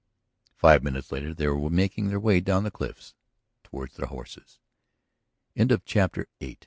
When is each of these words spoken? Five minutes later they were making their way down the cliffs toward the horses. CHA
Five 0.55 0.81
minutes 0.81 1.11
later 1.11 1.31
they 1.31 1.45
were 1.45 1.69
making 1.69 2.07
their 2.07 2.19
way 2.19 2.39
down 2.39 2.63
the 2.63 2.71
cliffs 2.71 3.13
toward 3.63 3.91
the 3.91 4.07
horses. 4.07 4.57
CHA 5.55 6.55